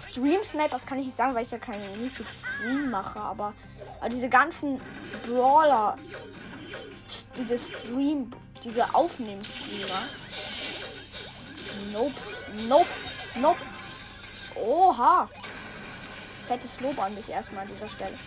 [0.09, 3.53] Stream Snipers kann ich nicht sagen, weil ich ja keinen YouTube Stream mache, aber,
[3.99, 4.79] aber diese ganzen
[5.27, 5.95] Brawler,
[7.38, 8.31] diese Stream,
[8.63, 10.01] diese Aufnehmstreamer.
[11.91, 12.13] Nope,
[12.67, 12.89] nope,
[13.35, 13.59] nope.
[14.55, 15.29] Oha.
[16.49, 18.17] Fettes Lob an mich erstmal an dieser Stelle.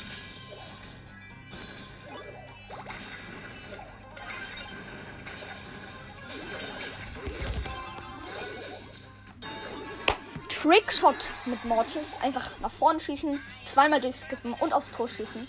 [10.49, 12.13] Trickshot mit Mortis.
[12.23, 15.45] Einfach nach vorne schießen, zweimal durchskippen und aufs Tor schießen.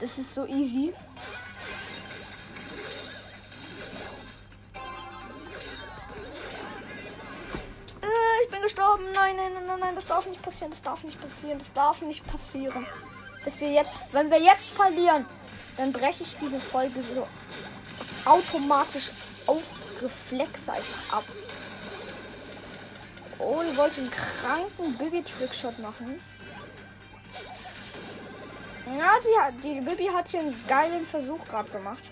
[0.00, 0.94] Das ist so easy.
[10.00, 10.70] Das darf nicht passieren.
[10.70, 11.58] Das darf nicht passieren.
[11.58, 12.86] Das darf nicht passieren.
[13.44, 15.24] Dass wir jetzt, wenn wir jetzt verlieren,
[15.76, 17.26] dann breche ich diese Folge so
[18.24, 19.10] automatisch
[19.46, 19.62] auf
[20.02, 20.68] Reflex
[21.10, 21.24] ab.
[23.38, 26.20] Oh, die wollte einen kranken Bibi Trickshot machen.
[28.98, 32.02] Ja, die, die Bibi hat hier einen geilen Versuch gerade gemacht.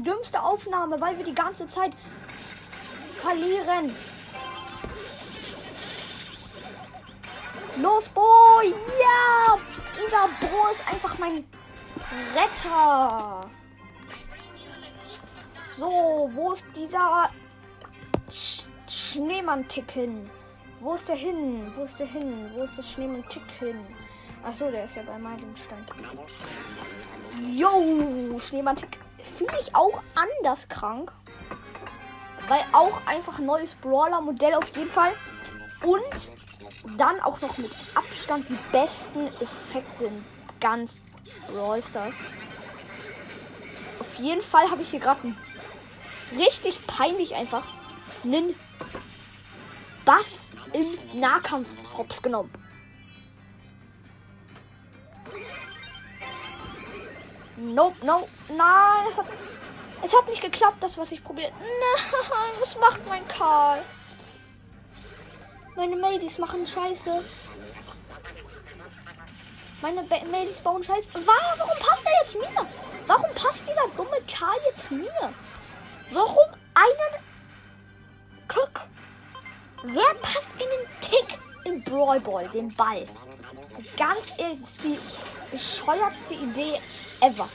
[0.00, 1.92] Die dümmste Aufnahme, weil wir die ganze Zeit
[3.20, 3.94] verlieren.
[7.82, 8.60] Los, Bo!
[8.62, 9.58] Ja!
[9.96, 11.44] Dieser Bo ist einfach mein
[12.34, 13.40] Retter.
[15.76, 17.30] So, wo ist dieser
[18.30, 20.28] Sch Schneemann-Tick hin?
[20.80, 21.72] Wo ist der hin?
[21.76, 22.50] Wo ist der hin?
[22.54, 23.78] Wo ist das Schneemann-Tick hin?
[24.42, 25.84] Achso, der ist ja bei Meilenstein.
[27.52, 31.12] Yo, Schneemann-Tick fühle ich auch anders krank.
[32.48, 35.12] Weil auch einfach ein neues Brawler-Modell auf jeden Fall.
[35.84, 40.24] Und dann auch noch mit Abstand die besten Effekte in
[40.60, 40.92] ganz
[41.48, 42.34] Brawl Stars.
[44.00, 45.20] Auf jeden Fall habe ich hier gerade
[46.36, 47.64] richtig peinlich einfach
[48.24, 48.54] einen
[50.04, 50.26] Bass
[50.72, 52.50] im Nahkampf hops genommen.
[57.60, 59.06] Nope, nope, nein.
[59.10, 59.26] Es hat,
[60.04, 61.52] es hat nicht geklappt, das, was ich probiert.
[61.58, 63.78] Nein, was macht mein Karl?
[65.76, 67.24] Meine Ladies machen Scheiße.
[69.82, 71.14] Meine ba Ladies bauen Scheiße.
[71.26, 72.66] Wa- Warum passt er jetzt mir?
[73.06, 75.32] Warum passt dieser dumme Karl jetzt mir?
[76.12, 77.24] Warum einen
[78.48, 78.80] Tick?
[79.82, 83.06] Wer passt in den Tick in Brawl Ball, den Ball?
[83.96, 84.98] Ganz ehrlich, die
[85.50, 86.78] bescheuertste Idee
[87.22, 87.48] ever.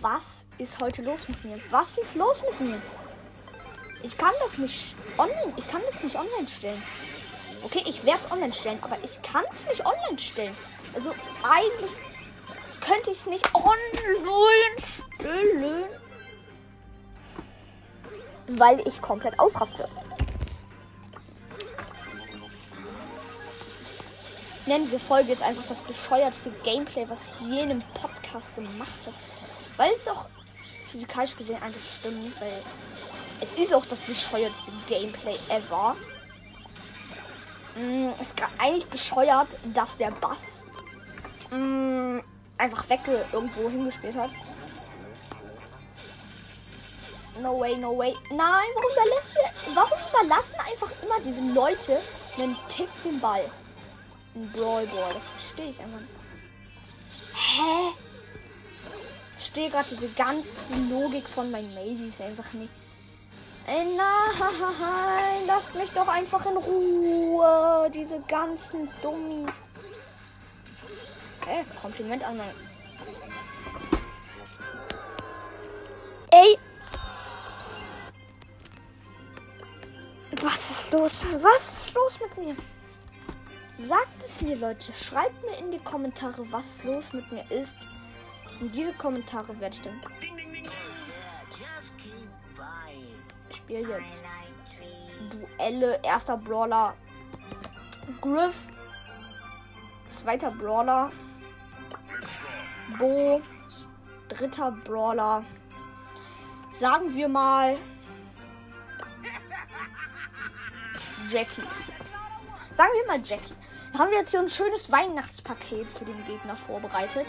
[0.00, 0.22] Was
[0.58, 1.58] ist heute los mit mir?
[1.70, 2.82] Was ist los mit mir?
[4.02, 5.52] Ich kann das nicht online.
[5.56, 6.82] Ich kann das nicht online stellen.
[7.62, 10.56] Okay, ich werde es online stellen, aber ich kann es nicht online stellen.
[10.94, 11.10] Also
[11.42, 11.90] eigentlich
[12.80, 15.84] könnte ich es nicht online stellen.
[18.48, 19.86] Weil ich komplett ausraste.
[24.70, 29.14] Nennen wir Folge jetzt einfach das bescheuertste Gameplay, was je in einem Podcast gemacht hat.
[29.76, 30.26] Weil es auch
[30.92, 32.52] physikalisch gesehen eigentlich stimmt, weil
[33.40, 35.96] es ist auch das bescheuertste Gameplay ever.
[37.74, 40.62] Mm, ist eigentlich bescheuert, dass der Bass
[41.50, 42.20] mm,
[42.56, 43.00] einfach weg
[43.32, 44.30] irgendwo hingespielt hat.
[47.42, 48.14] No way, no way.
[48.30, 52.00] Nein, warum überlassen, warum überlassen einfach immer diese Leute
[52.38, 53.50] einen Tick den Ball?
[54.34, 56.00] Ein Brawl Ball, das verstehe ich einfach.
[57.34, 57.94] Hä?
[59.28, 60.48] Ich verstehe gerade diese ganze
[60.90, 62.72] Logik von meinen Maisies einfach nicht.
[63.66, 67.90] Ey, nein, lasst mich doch einfach in Ruhe.
[67.92, 69.50] Diese ganzen Dummies.
[71.46, 72.50] Ey, Kompliment an mein.
[76.30, 76.58] Ey.
[80.42, 81.26] Was ist los?
[81.42, 82.56] Was ist los mit mir?
[83.88, 84.92] Sagt es mir, Leute.
[84.92, 87.74] Schreibt mir in die Kommentare, was los mit mir ist.
[88.60, 89.98] Und diese Kommentare werde ich dann.
[93.48, 95.98] Ich spiele jetzt Duelle.
[96.02, 96.94] Erster Brawler.
[98.20, 98.54] Griff.
[100.08, 101.10] Zweiter Brawler.
[102.98, 103.40] Bo.
[104.28, 105.44] Dritter Brawler.
[106.78, 107.78] Sagen wir mal.
[111.30, 111.62] Jackie.
[112.72, 113.54] Sagen wir mal Jackie.
[113.92, 117.26] Da haben wir jetzt hier ein schönes Weihnachtspaket für den Gegner vorbereitet.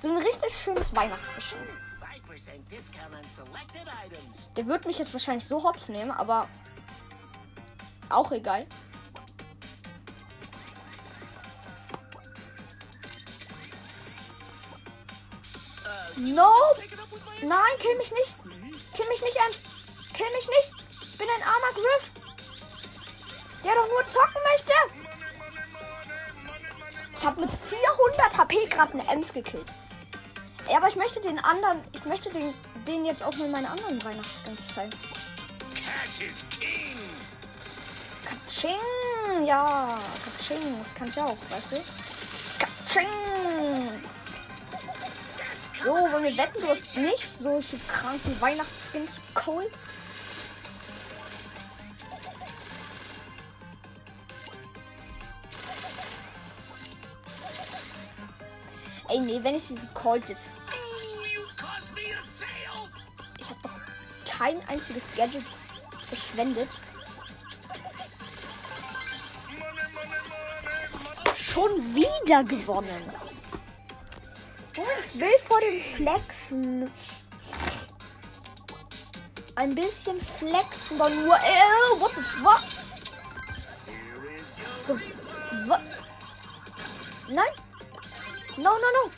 [0.00, 1.62] So ein richtig schönes Weihnachtsgeschenk.
[4.56, 6.48] Der wird mich jetzt wahrscheinlich so hops nehmen, aber
[8.08, 8.66] auch egal.
[16.16, 16.50] No!
[17.42, 18.34] Nein, kill mich nicht!
[18.94, 19.52] Kill mich nicht an!
[20.14, 20.72] Kill mich nicht!
[21.02, 22.10] Ich bin ein armer Griff!
[23.64, 25.03] Der doch nur zocken möchte!
[27.24, 29.72] Ich habe mit 400 HP gerade eine Ems gekillt.
[30.68, 32.52] Ja, aber ich möchte den anderen, ich möchte den,
[32.86, 34.92] den jetzt auch mal meine anderen Weihnachtsskins zeigen.
[35.74, 36.98] Cash is king.
[38.28, 39.46] Katsching!
[39.46, 41.76] Ja, Katsching, das kann ich auch, weißt du?
[42.58, 43.08] Katsching!
[45.82, 49.70] So, wollen wir wetten, du hast nicht solche kranken Weihnachtsskins, Cole?
[59.14, 60.48] Ey, nee, wenn ich diesen Colt jetzt.
[63.38, 63.70] Ich habe doch
[64.28, 65.44] kein einziges Gadget
[66.08, 66.68] verschwendet.
[71.36, 73.02] Schon wieder gewonnen.
[75.06, 76.90] Ich will vor dem Flexen.
[79.54, 81.36] Ein bisschen flexen, aber nur.
[81.36, 82.64] Äh, what the fuck?
[84.88, 84.98] So,
[87.28, 87.63] Nein.
[88.64, 89.10] No, no, no.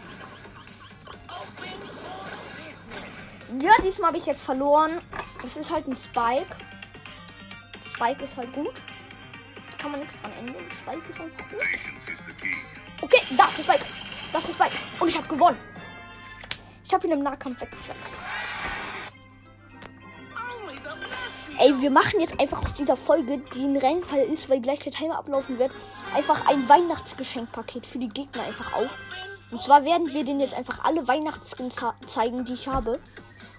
[3.65, 4.99] Ja, diesmal habe ich jetzt verloren.
[5.41, 6.57] Das ist halt ein Spike.
[7.95, 8.75] Spike ist halt gut.
[9.79, 10.65] Kann man nichts dran ändern.
[10.73, 11.61] Spike ist einfach gut.
[11.61, 12.57] The key.
[13.01, 13.85] Okay, das ist Spike.
[14.33, 14.75] Das ist Spike.
[14.99, 15.59] Und ich habe gewonnen.
[16.85, 18.15] Ich habe ihn im Nahkampf weggeflext.
[21.59, 24.93] Ey, wir machen jetzt einfach aus dieser Folge, die ein Rennfall ist, weil gleich der
[24.93, 25.71] Timer ablaufen wird,
[26.17, 28.91] einfach ein Weihnachtsgeschenkpaket für die Gegner einfach auf.
[29.51, 31.77] Und zwar werden wir denen jetzt einfach alle Weihnachtsskins
[32.07, 32.99] zeigen, die ich habe.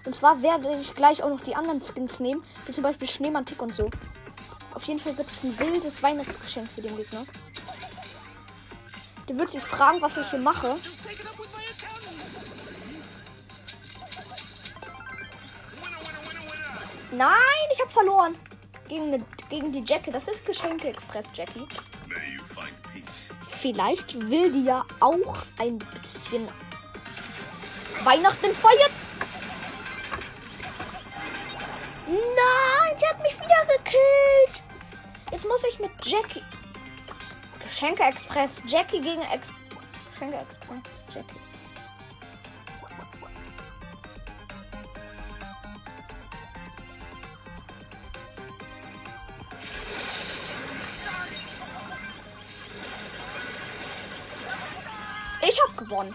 [0.04, 3.60] Und zwar werde ich gleich auch noch die anderen Skins nehmen, wie zum Beispiel Schneemantik
[3.60, 3.88] und so.
[4.74, 7.24] Auf jeden Fall wird es ein wildes Weihnachtsgeschenk für den Gegner.
[9.28, 10.76] Der wird sich fragen, was ich hier mache.
[17.12, 17.34] Nein,
[17.72, 18.36] ich habe verloren.
[18.88, 20.10] Gegen, gegen die Jackie.
[20.10, 21.66] Das ist Geschenke Express, Jackie.
[23.60, 26.46] Vielleicht will die ja auch ein bisschen
[28.04, 28.92] Weihnachten feiern.
[32.06, 34.62] Nein, sie hat mich wieder gekillt.
[35.32, 36.42] Jetzt muss ich mit Jackie.
[37.64, 38.52] Geschenke Express.
[38.66, 39.48] Jackie gegen Ex
[40.12, 40.97] Geschenke Express.
[55.78, 56.14] Gewonnen.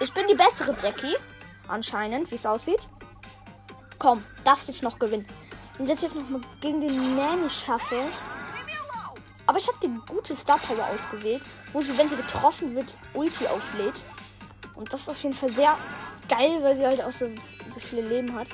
[0.00, 1.16] Ich bin die bessere Jackie.
[1.68, 2.80] Anscheinend, wie es aussieht.
[3.98, 5.26] Komm, das ich noch gewinnen.
[5.78, 8.00] Und jetzt jetzt noch mal gegen den Nanny schaffe.
[9.46, 11.42] Aber ich habe die gute Star Power ausgewählt,
[11.72, 13.94] wo sie, wenn sie getroffen wird, Ulti auflädt.
[14.74, 15.76] Und das ist auf jeden Fall sehr
[16.28, 17.26] geil, weil sie halt auch so,
[17.72, 18.48] so viele Leben hat.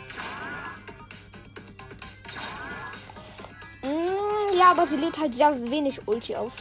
[3.83, 6.53] Mm, ja, aber sie lädt halt sehr wenig Ulti auf.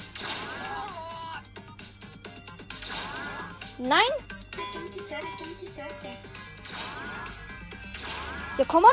[3.80, 4.08] Nein?
[8.58, 8.92] Ja, komm on.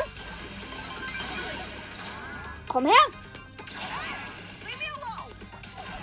[2.67, 2.93] Komm her.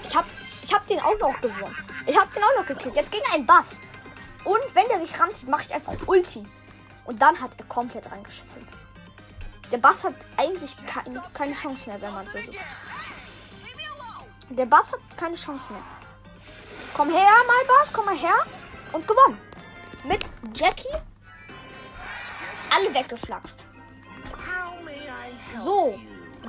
[0.04, 0.24] Ich hab,
[0.62, 1.76] ich hab den auch noch gewonnen.
[2.06, 2.96] Ich hab den auch noch gekillt.
[2.96, 3.76] Jetzt ging ein Bass.
[4.44, 6.42] Und wenn der sich ranzieht, mache ich einfach Ulti.
[7.04, 8.66] Und dann hat er komplett reingeschissen.
[9.70, 12.58] Der Bass hat eigentlich kein, keine Chance mehr, wenn man so sieht.
[14.50, 15.82] Der Bass hat keine Chance mehr.
[16.94, 18.34] Komm her, mein Bass, komm mal her.
[18.92, 19.38] Und gewonnen.
[20.04, 20.20] Mit
[20.54, 20.88] Jackie.
[22.74, 23.58] Alle weggeflaxt.
[25.64, 25.94] So,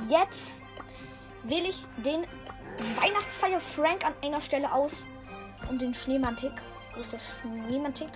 [0.08, 0.50] jetzt
[1.44, 2.24] wähle ich den
[3.00, 5.06] Weihnachtsfeier Frank an einer Stelle aus
[5.68, 6.52] und den Schneemantik.
[6.94, 8.08] Wo ist der Schneemantik?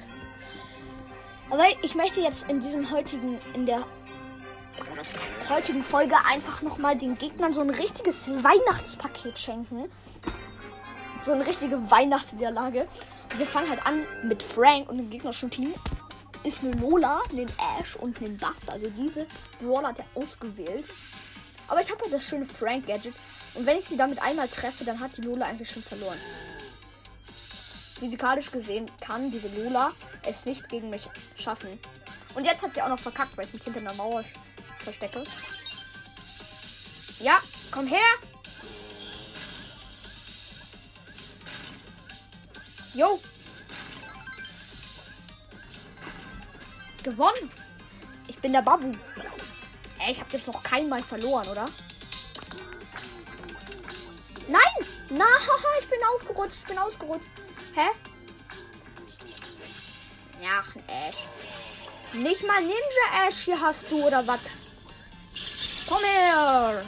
[1.51, 3.83] Aber ich möchte jetzt in diesem heutigen, in der
[5.49, 9.91] heutigen Folge einfach nochmal den Gegnern so ein richtiges Weihnachtspaket schenken.
[11.25, 12.87] So eine richtige Weihnachtsniederlage.
[13.37, 15.75] Wir fangen halt an mit Frank und dem gegnerischen Team.
[16.45, 17.49] Ist eine Lola, einen
[17.81, 18.69] Ash und einen Bass.
[18.69, 19.27] Also diese
[19.61, 20.85] Brawler hat er ausgewählt.
[21.69, 23.15] Aber ich habe halt das schöne Frank-Gadget.
[23.57, 26.19] Und wenn ich sie damit einmal treffe, dann hat die Lola eigentlich schon verloren.
[27.99, 29.91] Physikalisch gesehen kann diese Lola
[30.23, 31.69] es nicht gegen mich schaffen.
[32.35, 34.25] Und jetzt hat sie auch noch verkackt, weil ich mich hinter einer Mauer
[34.79, 35.25] verstecke.
[37.21, 37.39] Ja,
[37.73, 38.38] komm her!
[42.99, 43.17] Jo!
[47.05, 47.51] Gewonnen!
[48.27, 48.93] Ich bin der Babu.
[50.01, 51.67] Ey, ich habe jetzt noch keinmal verloren, oder?
[54.49, 54.87] Nein!
[55.11, 57.31] Na, haha, ich bin ausgerutscht, ich bin ausgerutscht.
[57.77, 57.87] Hä?
[60.43, 62.15] Ja, Ash.
[62.15, 64.41] Nicht mal Ninja Ash hier hast du, oder was?
[65.89, 66.83] Komm her!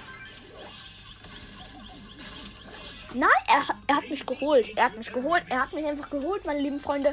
[3.15, 4.67] Nein, er, er hat mich geholt.
[4.77, 5.43] Er hat mich geholt.
[5.49, 7.13] Er hat mich einfach geholt, meine lieben Freunde.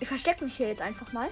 [0.00, 1.28] Ich verstecke mich hier jetzt einfach mal.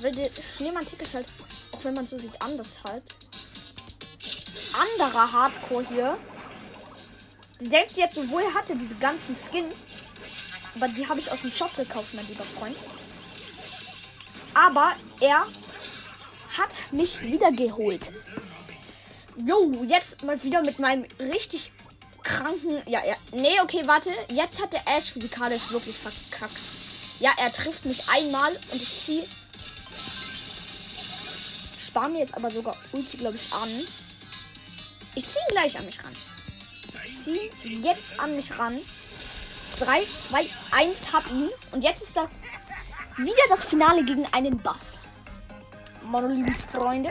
[0.00, 1.26] Weil der Schneemantik ist halt,
[1.72, 3.02] auch wenn man so sieht, anders halt.
[4.98, 6.18] Anderer Hardcore hier.
[7.60, 9.74] Selbst jetzt, obwohl er hatte diese ganzen Skins.
[10.76, 12.76] Aber die habe ich aus dem Shop gekauft, mein lieber Freund.
[14.54, 18.12] Aber er hat mich wieder geholt.
[19.46, 21.70] Jo, jetzt mal wieder mit meinem richtig
[22.22, 22.82] kranken.
[22.86, 23.14] Ja, ja.
[23.32, 24.10] Nee, okay, warte.
[24.30, 26.56] Jetzt hat der Ash physikalisch wirklich verkackt.
[27.20, 29.24] Ja, er trifft mich einmal und ich ziehe.
[31.86, 33.68] Spar mir jetzt aber sogar Ulti, glaube ich, an.
[35.14, 36.12] Ich ziehe gleich an mich ran.
[37.04, 38.78] Ich ziehe jetzt an mich ran.
[39.80, 41.50] 3, 2, 1 hab ihn.
[41.72, 42.28] Und jetzt ist das
[43.16, 44.98] wieder das Finale gegen einen Bass.
[46.06, 47.10] Meine lieben Freunde.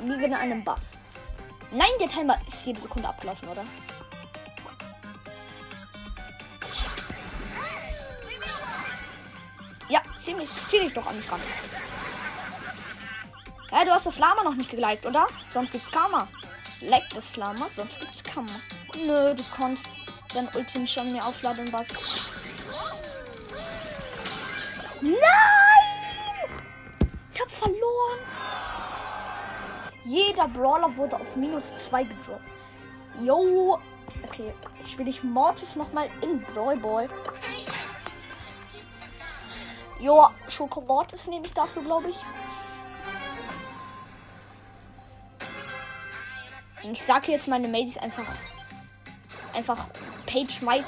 [0.00, 0.91] Gegen einen Bass.
[1.74, 3.64] Nein, der Timer ist jede Sekunde abgelaufen, oder?
[9.88, 11.40] Ja, ziemlich, ziemlich doch an mich ran.
[13.70, 15.26] Ja, du hast das Lama noch nicht geliked, oder?
[15.52, 16.28] Sonst gibt's Karma.
[16.82, 18.52] Like das Lama, sonst gibt's Karma.
[19.06, 19.84] Nö, du kannst
[20.34, 21.86] dein Ultim schon mir aufladen, was.
[25.00, 25.51] Nein!
[30.12, 32.44] Jeder Brawler wurde auf minus 2 gedroppt.
[33.22, 33.78] Yo.
[34.28, 34.52] Okay,
[34.86, 37.08] spiele ich Mortis nochmal in Brawl Ball.
[40.00, 42.16] Jo, Schoko Mortis nehme ich dafür, glaube ich.
[46.84, 48.26] Und ich sage jetzt meine Mates einfach.
[49.54, 49.78] Einfach
[50.26, 50.84] Page Mike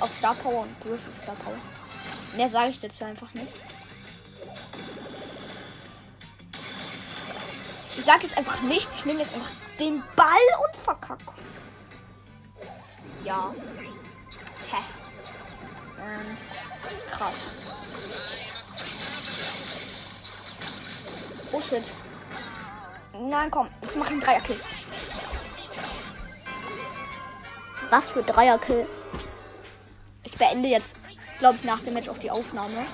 [0.00, 1.58] auf Star Power und Griff auf Star Power.
[2.36, 3.71] Mehr sage ich dazu einfach nicht.
[8.02, 8.88] Ich sage jetzt einfach nicht.
[8.96, 10.26] Ich nehme jetzt einfach den Ball
[10.64, 11.32] und verkacke.
[13.22, 13.54] Ja.
[14.72, 14.76] Hä.
[16.00, 16.36] Ähm,
[17.12, 17.32] krass.
[21.52, 21.92] Oh shit.
[23.20, 23.68] Nein, komm.
[23.80, 24.60] Jetzt mach ich einen Dreierkill.
[27.90, 28.84] Was für Dreierkill.
[30.24, 30.96] Ich beende jetzt,
[31.38, 32.84] glaube ich, nach dem Match auch die Aufnahme.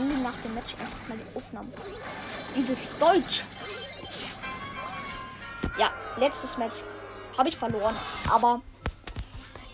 [0.00, 1.68] Beende nach dem Match einfach mal die Aufnahme.
[2.56, 3.44] Dieses Deutsch.
[5.78, 6.74] Ja, letztes Match
[7.36, 7.94] habe ich verloren.
[8.30, 8.62] Aber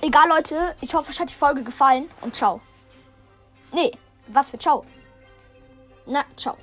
[0.03, 0.77] Egal, Leute.
[0.81, 2.11] Ich hoffe, euch hat die Folge gefallen.
[2.21, 2.61] Und ciao.
[3.73, 3.93] Nee,
[4.29, 4.85] was für ciao.
[6.07, 6.57] Na, ciao.